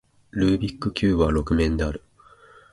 [0.31, 2.03] ルービックキューブは六面である